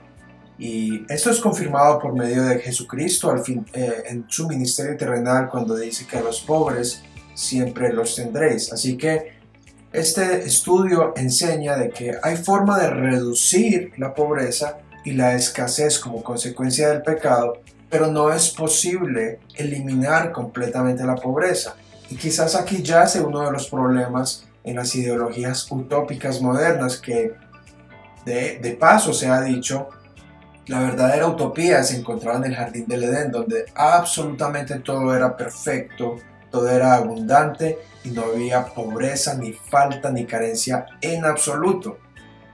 Y 0.58 1.04
esto 1.10 1.30
es 1.30 1.40
confirmado 1.40 1.98
por 1.98 2.12
medio 2.12 2.42
de 2.44 2.58
Jesucristo 2.58 3.30
al 3.30 3.42
fin, 3.42 3.64
eh, 3.72 4.04
en 4.06 4.26
su 4.28 4.46
ministerio 4.46 4.96
terrenal 4.96 5.48
cuando 5.48 5.76
dice 5.76 6.06
que 6.06 6.18
a 6.18 6.20
los 6.20 6.40
pobres 6.42 7.02
siempre 7.34 7.92
los 7.92 8.14
tendréis. 8.14 8.72
Así 8.72 8.96
que 8.96 9.32
este 9.92 10.44
estudio 10.44 11.12
enseña 11.16 11.76
de 11.76 11.90
que 11.90 12.12
hay 12.22 12.36
forma 12.36 12.78
de 12.78 12.90
reducir 12.90 13.92
la 13.96 14.14
pobreza 14.14 14.78
y 15.04 15.12
la 15.12 15.34
escasez 15.34 15.98
como 15.98 16.22
consecuencia 16.22 16.88
del 16.88 17.02
pecado, 17.02 17.60
pero 17.90 18.06
no 18.06 18.32
es 18.32 18.50
posible 18.50 19.40
eliminar 19.54 20.32
completamente 20.32 21.04
la 21.04 21.16
pobreza. 21.16 21.76
Y 22.08 22.16
quizás 22.16 22.54
aquí 22.54 22.82
yace 22.82 23.20
uno 23.20 23.42
de 23.42 23.52
los 23.52 23.68
problemas 23.68 24.44
en 24.64 24.76
las 24.76 24.94
ideologías 24.94 25.70
utópicas 25.70 26.40
modernas 26.40 26.96
que 26.96 27.32
de, 28.24 28.58
de 28.60 28.70
paso 28.72 29.12
se 29.12 29.28
ha 29.28 29.40
dicho 29.40 29.88
la 30.66 30.80
verdadera 30.80 31.26
utopía 31.26 31.82
se 31.82 31.96
encontraba 31.96 32.38
en 32.38 32.44
el 32.44 32.54
jardín 32.54 32.86
del 32.86 33.04
Edén, 33.04 33.32
donde 33.32 33.66
absolutamente 33.74 34.78
todo 34.78 35.14
era 35.14 35.36
perfecto, 35.36 36.16
todo 36.52 36.70
era 36.70 36.94
abundante 36.94 37.78
y 38.04 38.10
no 38.10 38.22
había 38.26 38.66
pobreza, 38.66 39.34
ni 39.34 39.52
falta, 39.52 40.12
ni 40.12 40.26
carencia 40.26 40.86
en 41.00 41.24
absoluto. 41.24 41.98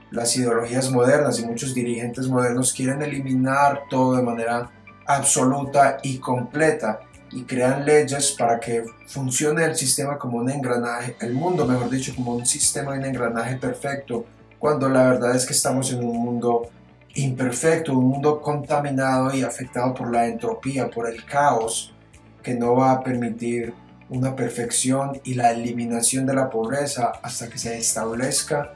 Las 0.09 0.35
ideologías 0.37 0.89
modernas 0.89 1.39
y 1.39 1.45
muchos 1.45 1.75
dirigentes 1.75 2.27
modernos 2.27 2.73
quieren 2.73 3.03
eliminar 3.03 3.83
todo 3.89 4.15
de 4.15 4.23
manera 4.23 4.71
absoluta 5.05 5.97
y 6.01 6.17
completa 6.17 7.01
y 7.31 7.43
crean 7.43 7.85
leyes 7.85 8.31
para 8.31 8.59
que 8.59 8.83
funcione 9.05 9.63
el 9.65 9.75
sistema 9.75 10.17
como 10.17 10.37
un 10.37 10.49
engranaje, 10.49 11.15
el 11.21 11.33
mundo 11.33 11.67
mejor 11.67 11.89
dicho, 11.89 12.15
como 12.15 12.33
un 12.33 12.45
sistema, 12.45 12.93
un 12.93 13.05
engranaje 13.05 13.57
perfecto, 13.57 14.25
cuando 14.57 14.89
la 14.89 15.03
verdad 15.11 15.35
es 15.35 15.45
que 15.45 15.53
estamos 15.53 15.91
en 15.91 16.03
un 16.03 16.17
mundo 16.17 16.69
imperfecto, 17.13 17.93
un 17.93 18.05
mundo 18.05 18.41
contaminado 18.41 19.33
y 19.35 19.43
afectado 19.43 19.93
por 19.93 20.11
la 20.11 20.25
entropía, 20.25 20.89
por 20.89 21.07
el 21.07 21.23
caos, 21.25 21.93
que 22.41 22.53
no 22.53 22.75
va 22.75 22.93
a 22.93 23.03
permitir 23.03 23.73
una 24.09 24.35
perfección 24.35 25.21
y 25.23 25.35
la 25.35 25.51
eliminación 25.51 26.25
de 26.25 26.33
la 26.33 26.49
pobreza 26.49 27.11
hasta 27.21 27.47
que 27.49 27.57
se 27.57 27.77
establezca 27.77 28.73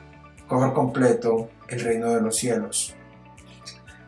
por 0.47 0.73
completo 0.73 1.49
el 1.67 1.79
reino 1.79 2.11
de 2.11 2.21
los 2.21 2.35
cielos. 2.35 2.93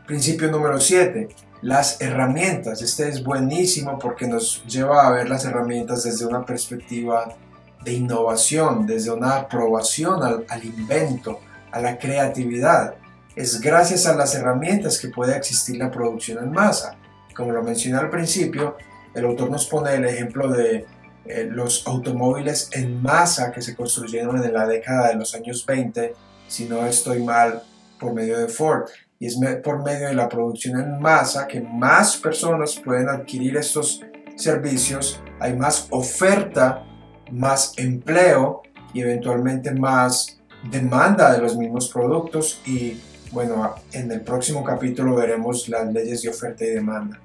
Principio 0.05 0.51
número 0.51 0.79
7. 0.79 1.29
Las 1.63 1.99
herramientas. 1.99 2.81
Este 2.83 3.09
es 3.09 3.23
buenísimo 3.23 3.97
porque 3.97 4.27
nos 4.27 4.63
lleva 4.67 5.07
a 5.07 5.11
ver 5.11 5.27
las 5.27 5.45
herramientas 5.45 6.03
desde 6.03 6.25
una 6.25 6.45
perspectiva 6.45 7.35
de 7.83 7.93
innovación, 7.93 8.85
desde 8.85 9.11
una 9.11 9.35
aprobación 9.35 10.21
al, 10.21 10.45
al 10.47 10.63
invento, 10.63 11.39
a 11.71 11.79
la 11.79 11.97
creatividad. 11.97 12.95
Es 13.35 13.59
gracias 13.59 14.05
a 14.05 14.15
las 14.15 14.35
herramientas 14.35 14.99
que 14.99 15.09
puede 15.09 15.35
existir 15.35 15.77
la 15.77 15.89
producción 15.89 16.43
en 16.43 16.51
masa. 16.51 16.97
Como 17.35 17.51
lo 17.51 17.63
mencioné 17.63 17.97
al 17.97 18.09
principio, 18.11 18.77
el 19.15 19.25
autor 19.25 19.49
nos 19.49 19.65
pone 19.65 19.95
el 19.95 20.05
ejemplo 20.05 20.49
de 20.49 20.85
eh, 21.25 21.47
los 21.49 21.85
automóviles 21.87 22.69
en 22.73 23.01
masa 23.01 23.51
que 23.51 23.61
se 23.61 23.75
construyeron 23.75 24.43
en 24.43 24.53
la 24.53 24.67
década 24.67 25.09
de 25.09 25.15
los 25.15 25.33
años 25.33 25.65
20, 25.65 26.13
si 26.47 26.65
no 26.65 26.85
estoy 26.85 27.23
mal, 27.23 27.63
por 27.99 28.13
medio 28.13 28.37
de 28.37 28.47
Ford. 28.47 28.89
Y 29.19 29.27
es 29.27 29.39
por 29.63 29.83
medio 29.83 30.07
de 30.07 30.13
la 30.13 30.27
producción 30.27 30.79
en 30.79 30.99
masa 30.99 31.47
que 31.47 31.61
más 31.61 32.17
personas 32.17 32.79
pueden 32.83 33.09
adquirir 33.09 33.57
estos 33.57 34.01
servicios, 34.35 35.21
hay 35.39 35.55
más 35.55 35.87
oferta, 35.89 36.83
más 37.31 37.73
empleo 37.77 38.61
y 38.93 39.01
eventualmente 39.01 39.71
más 39.71 40.39
demanda 40.69 41.31
de 41.31 41.39
los 41.39 41.55
mismos 41.55 41.89
productos 41.89 42.61
y 42.65 42.99
bueno, 43.31 43.75
en 43.91 44.11
el 44.11 44.21
próximo 44.21 44.63
capítulo 44.63 45.15
veremos 45.15 45.67
las 45.67 45.91
leyes 45.91 46.21
de 46.21 46.29
oferta 46.29 46.63
y 46.63 46.69
demanda. 46.69 47.19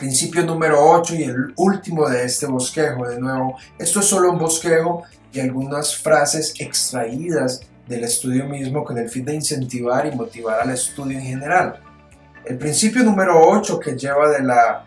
Principio 0.00 0.42
número 0.46 0.82
8 0.82 1.14
y 1.16 1.24
el 1.24 1.52
último 1.56 2.08
de 2.08 2.24
este 2.24 2.46
bosquejo. 2.46 3.06
De 3.06 3.20
nuevo, 3.20 3.58
esto 3.78 4.00
es 4.00 4.06
solo 4.06 4.32
un 4.32 4.38
bosquejo 4.38 5.02
y 5.30 5.40
algunas 5.40 5.94
frases 5.94 6.54
extraídas 6.58 7.60
del 7.86 8.04
estudio 8.04 8.46
mismo 8.46 8.82
con 8.82 8.96
el 8.96 9.10
fin 9.10 9.26
de 9.26 9.34
incentivar 9.34 10.06
y 10.06 10.16
motivar 10.16 10.60
al 10.62 10.70
estudio 10.70 11.18
en 11.18 11.24
general. 11.26 11.82
El 12.46 12.56
principio 12.56 13.04
número 13.04 13.46
8 13.46 13.78
que 13.78 13.94
lleva 13.94 14.30
de 14.30 14.42
la, 14.42 14.86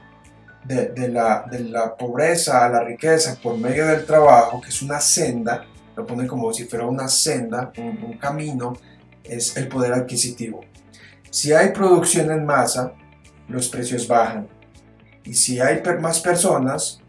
de, 0.65 1.07
la, 1.09 1.45
de 1.47 1.59
la 1.59 1.95
pobreza 1.95 2.65
a 2.65 2.69
la 2.69 2.83
riqueza 2.83 3.37
por 3.39 3.55
medio 3.55 3.85
del 3.85 4.07
trabajo, 4.07 4.59
que 4.61 4.69
es 4.69 4.81
una 4.81 4.99
senda, 4.99 5.63
lo 5.95 6.07
pone 6.07 6.25
como 6.25 6.51
si 6.51 6.65
fuera 6.65 6.87
una 6.87 7.07
senda, 7.07 7.71
un 7.77 8.17
camino, 8.17 8.73
es 9.23 9.55
el 9.57 9.67
poder 9.67 9.93
adquisitivo. 9.93 10.61
Si 11.29 11.53
hay 11.53 11.69
producción 11.69 12.31
en 12.31 12.47
masa, 12.47 12.93
los 13.47 13.69
precios 13.69 14.07
bajan 14.07 14.47
y 15.23 15.33
si 15.33 15.59
hay 15.59 15.81
más 15.99 16.19
personas, 16.19 16.99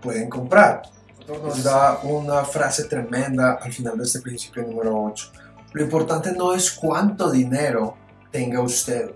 pueden 0.00 0.28
comprar. 0.28 0.82
Nos 1.28 1.62
da 1.62 2.00
una 2.02 2.44
frase 2.44 2.84
tremenda 2.84 3.58
al 3.62 3.72
final 3.72 3.96
de 3.96 4.04
este 4.04 4.20
principio 4.20 4.62
número 4.64 5.02
8. 5.04 5.32
Lo 5.72 5.82
importante 5.82 6.32
no 6.32 6.52
es 6.52 6.72
cuánto 6.72 7.30
dinero 7.30 7.96
tenga 8.30 8.60
usted, 8.60 9.12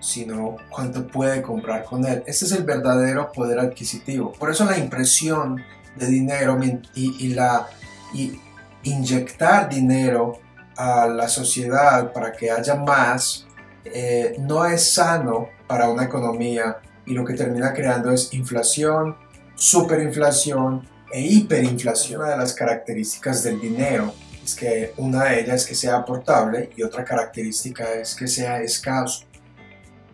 sino 0.00 0.56
cuánto 0.68 1.06
puede 1.06 1.40
comprar 1.40 1.84
con 1.84 2.04
él. 2.04 2.22
Este 2.26 2.44
es 2.44 2.52
el 2.52 2.64
verdadero 2.64 3.30
poder 3.32 3.60
adquisitivo. 3.60 4.32
Por 4.32 4.50
eso 4.50 4.64
la 4.64 4.76
impresión 4.76 5.62
de 5.96 6.06
dinero 6.06 6.58
y, 6.94 7.28
la, 7.28 7.68
y 8.12 8.38
inyectar 8.82 9.68
dinero 9.68 10.40
a 10.76 11.06
la 11.06 11.28
sociedad 11.28 12.12
para 12.12 12.32
que 12.32 12.50
haya 12.50 12.74
más 12.74 13.46
eh, 13.84 14.36
no 14.38 14.64
es 14.64 14.94
sano 14.94 15.48
para 15.66 15.88
una 15.88 16.04
economía 16.04 16.78
y 17.06 17.14
lo 17.14 17.24
que 17.24 17.34
termina 17.34 17.72
creando 17.72 18.10
es 18.10 18.32
inflación, 18.34 19.16
superinflación 19.54 20.88
e 21.12 21.20
hiperinflación. 21.20 22.20
Una 22.20 22.30
de 22.30 22.36
las 22.38 22.54
características 22.54 23.42
del 23.42 23.60
dinero 23.60 24.12
es 24.44 24.54
que 24.54 24.92
una 24.96 25.24
de 25.24 25.40
ellas 25.40 25.62
es 25.62 25.66
que 25.66 25.74
sea 25.74 25.96
aportable 25.96 26.70
y 26.76 26.82
otra 26.82 27.04
característica 27.04 27.92
es 27.94 28.14
que 28.14 28.26
sea 28.26 28.60
escaso. 28.62 29.24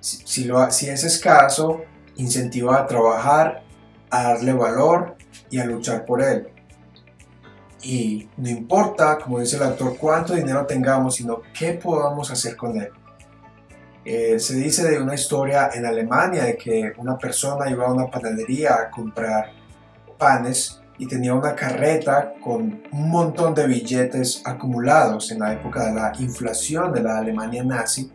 Si, 0.00 0.44
lo, 0.44 0.70
si 0.70 0.88
es 0.88 1.04
escaso, 1.04 1.82
incentiva 2.16 2.78
a 2.78 2.86
trabajar, 2.86 3.62
a 4.10 4.22
darle 4.24 4.52
valor 4.52 5.16
y 5.50 5.58
a 5.58 5.64
luchar 5.64 6.04
por 6.04 6.22
él. 6.22 6.48
Y 7.82 8.28
no 8.36 8.48
importa, 8.48 9.18
como 9.18 9.40
dice 9.40 9.56
el 9.56 9.62
autor, 9.62 9.96
cuánto 9.98 10.34
dinero 10.34 10.66
tengamos, 10.66 11.16
sino 11.16 11.42
qué 11.56 11.72
podamos 11.72 12.30
hacer 12.30 12.56
con 12.56 12.80
él. 12.80 12.90
Eh, 14.10 14.40
se 14.40 14.54
dice 14.54 14.88
de 14.88 15.02
una 15.02 15.14
historia 15.14 15.68
en 15.74 15.84
Alemania 15.84 16.44
de 16.44 16.56
que 16.56 16.94
una 16.96 17.18
persona 17.18 17.68
iba 17.68 17.84
a 17.84 17.92
una 17.92 18.06
panadería 18.06 18.74
a 18.76 18.90
comprar 18.90 19.50
panes 20.16 20.80
y 20.96 21.06
tenía 21.06 21.34
una 21.34 21.54
carreta 21.54 22.32
con 22.42 22.84
un 22.90 23.10
montón 23.10 23.54
de 23.54 23.66
billetes 23.66 24.40
acumulados 24.46 25.30
en 25.30 25.40
la 25.40 25.52
época 25.52 25.84
de 25.84 25.92
la 25.92 26.12
inflación 26.20 26.90
de 26.90 27.02
la 27.02 27.18
Alemania 27.18 27.62
nazi. 27.62 28.10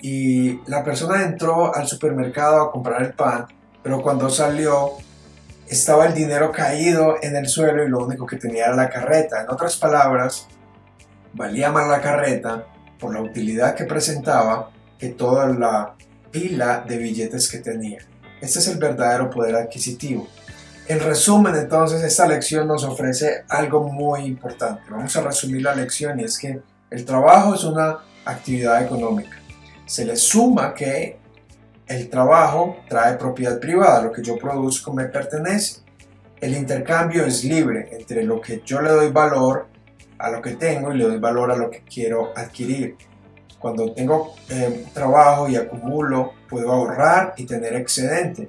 Y 0.00 0.60
la 0.70 0.84
persona 0.84 1.24
entró 1.24 1.74
al 1.74 1.88
supermercado 1.88 2.62
a 2.62 2.70
comprar 2.70 3.02
el 3.02 3.12
pan, 3.12 3.46
pero 3.82 4.00
cuando 4.00 4.30
salió 4.30 4.92
estaba 5.66 6.06
el 6.06 6.14
dinero 6.14 6.52
caído 6.52 7.16
en 7.20 7.34
el 7.34 7.48
suelo 7.48 7.84
y 7.84 7.88
lo 7.88 8.06
único 8.06 8.26
que 8.26 8.36
tenía 8.36 8.66
era 8.66 8.76
la 8.76 8.88
carreta. 8.88 9.42
En 9.42 9.50
otras 9.50 9.76
palabras, 9.76 10.46
valía 11.32 11.72
más 11.72 11.88
la 11.88 12.00
carreta 12.00 12.64
por 13.00 13.12
la 13.12 13.20
utilidad 13.20 13.74
que 13.74 13.86
presentaba 13.86 14.70
que 15.00 15.08
toda 15.08 15.48
la 15.48 15.94
pila 16.30 16.84
de 16.86 16.98
billetes 16.98 17.50
que 17.50 17.58
tenía. 17.58 17.98
Este 18.40 18.58
es 18.58 18.68
el 18.68 18.78
verdadero 18.78 19.30
poder 19.30 19.56
adquisitivo. 19.56 20.28
En 20.86 21.00
resumen, 21.00 21.54
entonces, 21.54 22.02
esta 22.02 22.26
lección 22.26 22.68
nos 22.68 22.84
ofrece 22.84 23.44
algo 23.48 23.84
muy 23.84 24.24
importante. 24.24 24.82
Vamos 24.90 25.16
a 25.16 25.22
resumir 25.22 25.62
la 25.62 25.74
lección 25.74 26.20
y 26.20 26.24
es 26.24 26.38
que 26.38 26.60
el 26.90 27.04
trabajo 27.04 27.54
es 27.54 27.64
una 27.64 27.98
actividad 28.24 28.82
económica. 28.82 29.38
Se 29.86 30.04
le 30.04 30.16
suma 30.16 30.74
que 30.74 31.18
el 31.86 32.10
trabajo 32.10 32.76
trae 32.88 33.16
propiedad 33.16 33.58
privada, 33.58 34.02
lo 34.02 34.12
que 34.12 34.22
yo 34.22 34.36
produzco 34.36 34.92
me 34.92 35.06
pertenece. 35.06 35.80
El 36.40 36.56
intercambio 36.56 37.24
es 37.24 37.44
libre 37.44 37.88
entre 37.92 38.22
lo 38.24 38.40
que 38.40 38.62
yo 38.64 38.80
le 38.80 38.90
doy 38.90 39.10
valor 39.10 39.68
a 40.18 40.30
lo 40.30 40.42
que 40.42 40.52
tengo 40.52 40.92
y 40.92 40.98
le 40.98 41.04
doy 41.04 41.18
valor 41.18 41.50
a 41.50 41.56
lo 41.56 41.70
que 41.70 41.82
quiero 41.82 42.32
adquirir. 42.36 42.96
Cuando 43.60 43.92
tengo 43.92 44.34
eh, 44.48 44.86
trabajo 44.92 45.48
y 45.48 45.54
acumulo, 45.54 46.32
puedo 46.48 46.72
ahorrar 46.72 47.34
y 47.36 47.46
tener 47.46 47.76
excedente. 47.76 48.48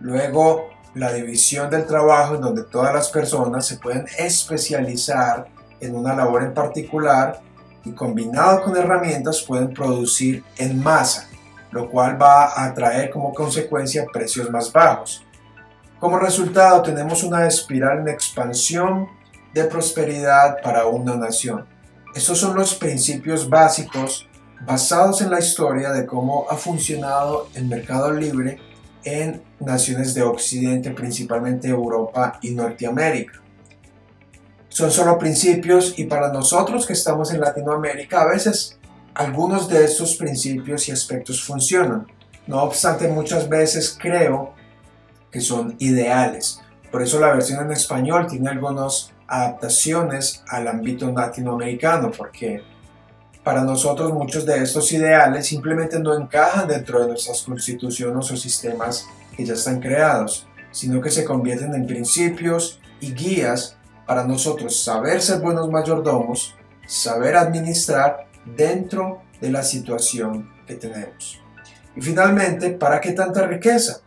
Luego, 0.00 0.68
la 0.94 1.10
división 1.10 1.70
del 1.70 1.86
trabajo 1.86 2.34
en 2.34 2.42
donde 2.42 2.64
todas 2.64 2.92
las 2.92 3.08
personas 3.08 3.66
se 3.66 3.78
pueden 3.78 4.04
especializar 4.18 5.46
en 5.80 5.96
una 5.96 6.14
labor 6.14 6.42
en 6.42 6.52
particular 6.52 7.40
y 7.84 7.92
combinado 7.92 8.62
con 8.62 8.76
herramientas 8.76 9.42
pueden 9.42 9.72
producir 9.72 10.44
en 10.58 10.82
masa 10.82 11.28
lo 11.74 11.90
cual 11.90 12.20
va 12.22 12.64
a 12.64 12.72
traer 12.72 13.10
como 13.10 13.34
consecuencia 13.34 14.06
precios 14.12 14.48
más 14.48 14.72
bajos. 14.72 15.24
Como 15.98 16.20
resultado 16.20 16.82
tenemos 16.82 17.24
una 17.24 17.46
espiral 17.48 17.98
en 17.98 18.08
expansión 18.08 19.08
de 19.52 19.64
prosperidad 19.64 20.62
para 20.62 20.86
una 20.86 21.16
nación. 21.16 21.66
Estos 22.14 22.38
son 22.38 22.54
los 22.54 22.76
principios 22.76 23.48
básicos 23.48 24.28
basados 24.64 25.20
en 25.20 25.30
la 25.30 25.40
historia 25.40 25.90
de 25.90 26.06
cómo 26.06 26.46
ha 26.48 26.56
funcionado 26.56 27.48
el 27.54 27.66
mercado 27.66 28.12
libre 28.12 28.60
en 29.02 29.42
naciones 29.58 30.14
de 30.14 30.22
Occidente, 30.22 30.92
principalmente 30.92 31.68
Europa 31.68 32.38
y 32.40 32.52
Norteamérica. 32.52 33.42
Son 34.68 34.92
solo 34.92 35.18
principios 35.18 35.98
y 35.98 36.04
para 36.04 36.32
nosotros 36.32 36.86
que 36.86 36.92
estamos 36.92 37.32
en 37.32 37.40
Latinoamérica 37.40 38.22
a 38.22 38.28
veces 38.28 38.78
algunos 39.14 39.68
de 39.68 39.84
estos 39.84 40.14
principios 40.14 40.88
y 40.88 40.92
aspectos 40.92 41.42
funcionan, 41.42 42.06
no 42.46 42.62
obstante 42.62 43.08
muchas 43.08 43.48
veces 43.48 43.96
creo 44.00 44.54
que 45.32 45.40
son 45.40 45.74
ideales. 45.80 46.60
Por 46.92 47.02
eso 47.02 47.18
la 47.18 47.32
versión 47.32 47.64
en 47.66 47.72
español 47.72 48.28
tiene 48.28 48.50
algunas 48.50 49.12
adaptaciones 49.34 50.42
al 50.48 50.68
ámbito 50.68 51.10
latinoamericano, 51.10 52.10
porque 52.10 52.62
para 53.42 53.62
nosotros 53.62 54.12
muchos 54.12 54.46
de 54.46 54.62
estos 54.62 54.90
ideales 54.92 55.46
simplemente 55.46 55.98
no 55.98 56.16
encajan 56.16 56.68
dentro 56.68 57.00
de 57.00 57.08
nuestras 57.08 57.42
constituciones 57.42 58.30
o 58.30 58.36
sistemas 58.36 59.06
que 59.36 59.44
ya 59.44 59.54
están 59.54 59.80
creados, 59.80 60.46
sino 60.70 61.00
que 61.00 61.10
se 61.10 61.24
convierten 61.24 61.74
en 61.74 61.86
principios 61.86 62.80
y 63.00 63.12
guías 63.12 63.76
para 64.06 64.24
nosotros 64.24 64.82
saber 64.82 65.20
ser 65.20 65.40
buenos 65.40 65.68
mayordomos, 65.68 66.54
saber 66.86 67.36
administrar 67.36 68.28
dentro 68.44 69.22
de 69.40 69.50
la 69.50 69.62
situación 69.62 70.50
que 70.66 70.74
tenemos. 70.74 71.40
Y 71.96 72.00
finalmente, 72.00 72.70
¿para 72.70 73.00
qué 73.00 73.12
tanta 73.12 73.46
riqueza? 73.46 74.00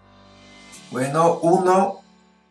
Bueno, 0.91 1.39
uno 1.41 2.06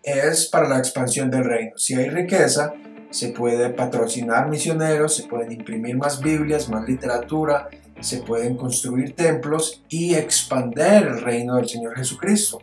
es 0.06 0.46
para 0.46 0.68
la 0.68 0.78
expansión 0.78 1.30
del 1.30 1.44
reino. 1.44 1.72
Si 1.76 1.94
hay 1.94 2.08
riqueza, 2.08 2.72
se 3.10 3.28
puede 3.28 3.70
patrocinar 3.70 4.48
misioneros, 4.48 5.16
se 5.16 5.24
pueden 5.24 5.52
imprimir 5.52 5.96
más 5.96 6.20
Biblias, 6.20 6.68
más 6.68 6.88
literatura, 6.88 7.68
se 8.00 8.18
pueden 8.18 8.56
construir 8.56 9.16
templos 9.16 9.82
y 9.88 10.14
expander 10.14 11.08
el 11.08 11.20
reino 11.20 11.56
del 11.56 11.68
Señor 11.68 11.96
Jesucristo. 11.96 12.60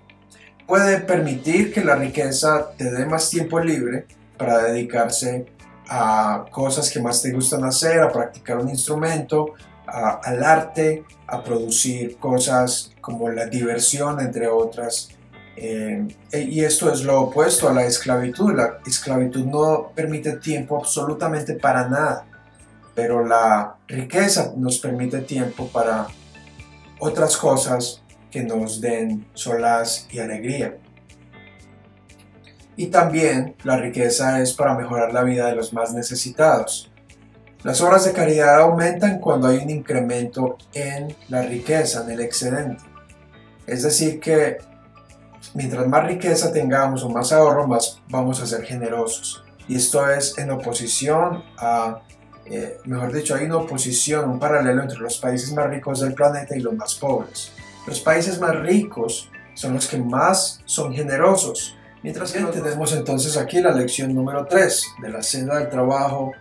Puede 0.65 0.99
permitir 0.99 1.73
que 1.73 1.83
la 1.83 1.95
riqueza 1.95 2.71
te 2.77 2.89
dé 2.89 3.05
más 3.05 3.29
tiempo 3.29 3.59
libre 3.59 4.05
para 4.37 4.63
dedicarse 4.63 5.45
a 5.89 6.45
cosas 6.49 6.89
que 6.89 7.01
más 7.01 7.21
te 7.21 7.31
gustan 7.31 7.65
hacer, 7.65 7.99
a 7.99 8.11
practicar 8.11 8.57
un 8.57 8.69
instrumento, 8.69 9.53
al 9.85 10.43
arte, 10.43 11.03
a 11.27 11.43
producir 11.43 12.17
cosas 12.17 12.93
como 13.01 13.29
la 13.29 13.47
diversión, 13.47 14.19
entre 14.21 14.47
otras. 14.47 15.09
Eh, 15.55 16.07
y 16.33 16.61
esto 16.61 16.91
es 16.91 17.03
lo 17.03 17.21
opuesto 17.21 17.69
a 17.69 17.73
la 17.73 17.85
esclavitud. 17.85 18.53
La 18.55 18.79
esclavitud 18.85 19.45
no 19.45 19.91
permite 19.95 20.33
tiempo 20.37 20.77
absolutamente 20.77 21.53
para 21.53 21.87
nada, 21.87 22.25
pero 22.95 23.25
la 23.25 23.75
riqueza 23.87 24.53
nos 24.57 24.79
permite 24.79 25.19
tiempo 25.19 25.67
para 25.67 26.07
otras 26.99 27.37
cosas 27.37 28.01
que 28.31 28.43
nos 28.43 28.81
den 28.81 29.27
solaz 29.33 30.07
y 30.11 30.19
alegría. 30.19 30.77
Y 32.75 32.87
también 32.87 33.55
la 33.63 33.77
riqueza 33.77 34.41
es 34.41 34.53
para 34.53 34.75
mejorar 34.75 35.13
la 35.13 35.23
vida 35.23 35.47
de 35.47 35.55
los 35.55 35.73
más 35.73 35.93
necesitados. 35.93 36.91
Las 37.63 37.79
obras 37.81 38.03
de 38.05 38.13
caridad 38.13 38.59
aumentan 38.59 39.19
cuando 39.19 39.47
hay 39.47 39.57
un 39.57 39.69
incremento 39.69 40.57
en 40.73 41.15
la 41.29 41.43
riqueza, 41.43 42.03
en 42.03 42.11
el 42.11 42.21
excedente. 42.21 42.83
Es 43.67 43.83
decir, 43.83 44.19
que 44.19 44.57
mientras 45.53 45.87
más 45.87 46.05
riqueza 46.05 46.51
tengamos 46.51 47.03
o 47.03 47.09
más 47.09 47.31
ahorro, 47.31 47.67
más 47.67 48.01
vamos 48.09 48.41
a 48.41 48.47
ser 48.47 48.63
generosos. 48.63 49.43
Y 49.67 49.75
esto 49.75 50.09
es 50.09 50.37
en 50.37 50.51
oposición 50.51 51.43
a, 51.57 52.01
eh, 52.45 52.79
mejor 52.85 53.13
dicho, 53.13 53.35
hay 53.35 53.45
una 53.45 53.57
oposición, 53.57 54.29
un 54.29 54.39
paralelo 54.39 54.81
entre 54.81 54.99
los 54.99 55.17
países 55.17 55.53
más 55.53 55.69
ricos 55.69 56.01
del 56.01 56.13
planeta 56.13 56.55
y 56.55 56.59
los 56.59 56.73
más 56.73 56.95
pobres. 56.95 57.51
Los 57.87 57.99
países 57.99 58.39
más 58.39 58.55
ricos 58.57 59.29
son 59.53 59.73
los 59.73 59.87
que 59.87 59.97
más 59.97 60.61
son 60.65 60.93
generosos, 60.93 61.77
Mientras 62.03 62.33
que 62.33 62.41
tenemos 62.41 62.91
entonces 62.91 63.37
aquí 63.37 63.61
la 63.61 63.71
lección 63.71 64.13
número 64.13 64.45
3 64.45 64.87
de 65.01 65.09
la 65.09 65.23
senda 65.23 65.57
del 65.57 65.69
trabajo 65.69 66.33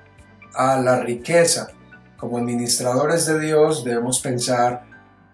a 0.55 0.77
la 0.81 0.99
riqueza. 0.99 1.69
Como 2.17 2.37
administradores 2.37 3.27
de 3.27 3.39
Dios 3.39 3.85
debemos 3.85 4.19
pensar 4.21 4.83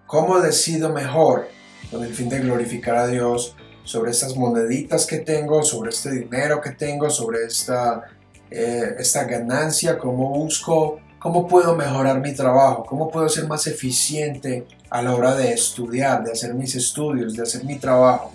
cómo 0.07 0.39
decido 0.41 0.93
mejor 0.93 1.49
con 1.91 2.05
el 2.05 2.13
fin 2.13 2.29
de 2.29 2.41
glorificar 2.41 2.97
a 2.97 3.07
Dios 3.07 3.57
sobre 3.89 4.11
estas 4.11 4.37
moneditas 4.37 5.07
que 5.07 5.19
tengo, 5.19 5.63
sobre 5.63 5.89
este 5.89 6.11
dinero 6.11 6.61
que 6.61 6.73
tengo, 6.73 7.09
sobre 7.09 7.45
esta, 7.47 8.03
eh, 8.51 8.97
esta 8.99 9.25
ganancia, 9.25 9.97
cómo 9.97 10.29
busco, 10.29 11.01
cómo 11.19 11.49
puedo 11.49 11.75
mejorar 11.75 12.21
mi 12.21 12.35
trabajo, 12.35 12.85
cómo 12.85 13.11
puedo 13.11 13.31
ser 13.31 13.49
más 13.49 13.67
eficiente 13.67 14.67
a 14.91 15.01
la 15.01 15.15
hora 15.15 15.35
de 15.35 15.53
estudiar, 15.53 16.23
de 16.23 16.33
hacer 16.33 16.53
mis 16.53 16.75
estudios, 16.75 17.35
de 17.35 17.45
hacer 17.45 17.65
mi 17.65 17.77
trabajo 17.79 18.31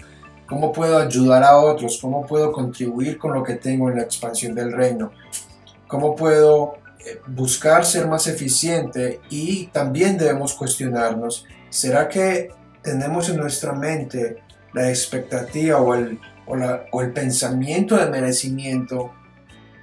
¿Cómo 0.54 0.72
puedo 0.72 0.98
ayudar 1.00 1.44
a 1.44 1.58
otros? 1.58 1.98
¿Cómo 2.02 2.26
puedo 2.28 2.52
contribuir 2.52 3.18
con 3.18 3.34
lo 3.34 3.44
que 3.44 3.56
tengo 3.56 3.90
en 3.90 3.98
la 3.98 4.04
expansión 4.04 4.54
del 4.54 4.72
reino? 4.72 5.12
¿Cómo 5.88 6.16
puedo 6.16 6.76
eh, 7.00 7.20
buscar 7.28 7.86
ser 7.86 8.08
más 8.08 8.28
eficiente? 8.28 9.22
Y 9.30 9.68
también 9.68 10.18
debemos 10.18 10.54
cuestionarnos, 10.54 11.46
¿será 11.70 12.10
que 12.10 12.52
tenemos 12.82 13.30
en 13.30 13.38
nuestra 13.38 13.74
mente 13.74 14.44
la 14.74 14.90
expectativa 14.90 15.80
o 15.80 15.94
el, 15.94 16.20
o, 16.46 17.02
el 17.02 17.14
pensamiento 17.14 17.96
de 17.98 18.10
merecimiento 18.10 19.14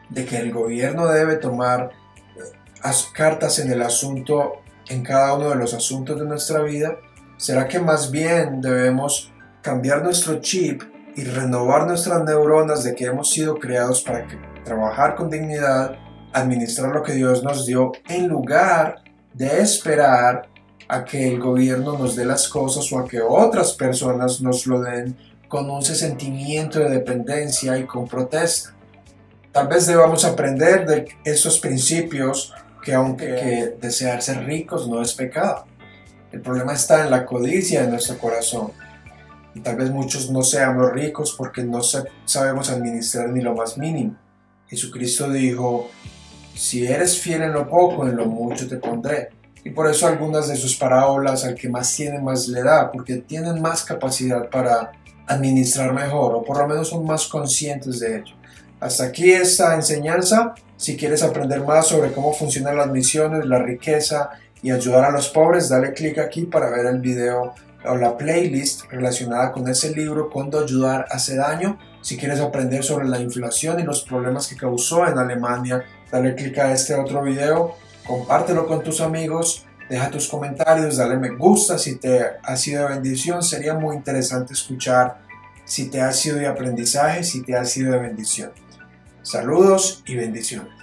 de 0.08 0.24
que 0.24 0.38
el 0.38 0.52
gobierno 0.52 1.06
debe 1.06 1.36
tomar 1.36 1.90
eh, 2.36 2.90
cartas 3.14 3.58
en 3.58 3.70
el 3.70 3.82
asunto, 3.82 4.62
en 4.88 5.02
cada 5.02 5.34
uno 5.34 5.50
de 5.50 5.56
los 5.56 5.74
asuntos 5.74 6.18
de 6.18 6.26
nuestra 6.26 6.62
vida? 6.62 6.96
¿Será 7.36 7.68
que 7.68 7.78
más 7.78 8.10
bien 8.10 8.60
debemos 8.60 9.32
cambiar 9.62 10.02
nuestro 10.02 10.40
chip 10.40 10.82
y 11.16 11.24
renovar 11.24 11.86
nuestras 11.86 12.22
neuronas 12.24 12.84
de 12.84 12.94
que 12.94 13.06
hemos 13.06 13.30
sido 13.30 13.58
creados 13.58 14.02
para 14.02 14.26
trabajar 14.64 15.14
con 15.14 15.30
dignidad, 15.30 15.96
administrar 16.32 16.92
lo 16.92 17.02
que 17.02 17.12
Dios 17.12 17.42
nos 17.42 17.66
dio, 17.66 17.92
en 18.08 18.28
lugar 18.28 19.02
de 19.32 19.60
esperar 19.60 20.49
a 20.90 21.04
que 21.04 21.28
el 21.28 21.38
gobierno 21.38 21.96
nos 21.96 22.16
dé 22.16 22.24
las 22.24 22.48
cosas 22.48 22.92
o 22.92 22.98
a 22.98 23.06
que 23.06 23.20
otras 23.20 23.74
personas 23.74 24.40
nos 24.40 24.66
lo 24.66 24.80
den 24.80 25.16
con 25.46 25.70
un 25.70 25.82
sentimiento 25.84 26.80
de 26.80 26.90
dependencia 26.90 27.78
y 27.78 27.84
con 27.84 28.08
protesta. 28.08 28.74
Tal 29.52 29.68
vez 29.68 29.86
debamos 29.86 30.24
aprender 30.24 30.86
de 30.86 31.08
esos 31.24 31.60
principios 31.60 32.52
que 32.82 32.92
aunque 32.94 33.76
desear 33.80 34.20
ser 34.20 34.44
ricos 34.44 34.88
no 34.88 35.00
es 35.00 35.14
pecado. 35.14 35.64
El 36.32 36.40
problema 36.40 36.72
está 36.72 37.04
en 37.04 37.10
la 37.10 37.24
codicia 37.24 37.82
de 37.82 37.88
nuestro 37.88 38.18
corazón 38.18 38.72
y 39.54 39.60
tal 39.60 39.76
vez 39.76 39.90
muchos 39.90 40.30
no 40.30 40.42
seamos 40.42 40.92
ricos 40.92 41.34
porque 41.36 41.62
no 41.62 41.82
sabemos 41.82 42.70
administrar 42.70 43.28
ni 43.30 43.40
lo 43.40 43.54
más 43.54 43.78
mínimo. 43.78 44.16
Jesucristo 44.66 45.30
dijo, 45.30 45.88
si 46.54 46.84
eres 46.86 47.18
fiel 47.18 47.42
en 47.42 47.52
lo 47.52 47.68
poco, 47.68 48.06
en 48.06 48.16
lo 48.16 48.26
mucho 48.26 48.68
te 48.68 48.76
pondré. 48.76 49.30
Y 49.64 49.70
por 49.70 49.88
eso 49.90 50.06
algunas 50.06 50.48
de 50.48 50.56
sus 50.56 50.76
parábolas 50.76 51.44
al 51.44 51.54
que 51.54 51.68
más 51.68 51.94
tiene 51.94 52.18
más 52.18 52.48
le 52.48 52.62
da, 52.62 52.90
porque 52.90 53.16
tienen 53.16 53.60
más 53.60 53.82
capacidad 53.84 54.48
para 54.48 54.92
administrar 55.26 55.92
mejor, 55.92 56.34
o 56.34 56.42
por 56.42 56.58
lo 56.58 56.66
menos 56.66 56.88
son 56.88 57.04
más 57.04 57.26
conscientes 57.26 58.00
de 58.00 58.18
ello. 58.18 58.34
Hasta 58.80 59.04
aquí 59.04 59.30
esta 59.30 59.74
enseñanza. 59.74 60.54
Si 60.76 60.96
quieres 60.96 61.22
aprender 61.22 61.62
más 61.62 61.88
sobre 61.88 62.12
cómo 62.12 62.32
funcionan 62.32 62.76
las 62.76 62.88
misiones, 62.88 63.44
la 63.44 63.58
riqueza 63.58 64.30
y 64.62 64.70
ayudar 64.70 65.04
a 65.04 65.10
los 65.10 65.28
pobres, 65.28 65.68
dale 65.68 65.92
clic 65.92 66.18
aquí 66.18 66.44
para 66.44 66.70
ver 66.70 66.86
el 66.86 67.00
video 67.00 67.54
o 67.84 67.96
la 67.96 68.16
playlist 68.16 68.84
relacionada 68.90 69.52
con 69.52 69.68
ese 69.68 69.94
libro, 69.94 70.30
Cuando 70.30 70.60
ayudar 70.60 71.06
hace 71.10 71.36
daño. 71.36 71.78
Si 72.02 72.16
quieres 72.16 72.40
aprender 72.40 72.82
sobre 72.82 73.06
la 73.06 73.20
inflación 73.20 73.78
y 73.78 73.82
los 73.82 74.02
problemas 74.02 74.46
que 74.46 74.56
causó 74.56 75.06
en 75.06 75.18
Alemania, 75.18 75.84
dale 76.10 76.34
clic 76.34 76.58
a 76.58 76.72
este 76.72 76.94
otro 76.94 77.22
video, 77.22 77.74
compártelo 78.10 78.66
con 78.66 78.82
tus 78.82 79.00
amigos, 79.00 79.64
deja 79.88 80.10
tus 80.10 80.26
comentarios, 80.26 80.96
dale 80.96 81.16
me 81.16 81.30
gusta 81.30 81.78
si 81.78 81.94
te 81.94 82.20
ha 82.42 82.56
sido 82.56 82.82
de 82.82 82.94
bendición. 82.94 83.40
Sería 83.40 83.74
muy 83.74 83.94
interesante 83.94 84.52
escuchar 84.52 85.20
si 85.64 85.88
te 85.88 86.00
ha 86.00 86.12
sido 86.12 86.38
de 86.38 86.48
aprendizaje, 86.48 87.22
si 87.22 87.44
te 87.44 87.54
ha 87.54 87.64
sido 87.64 87.92
de 87.92 87.98
bendición. 87.98 88.50
Saludos 89.22 90.02
y 90.06 90.16
bendiciones. 90.16 90.79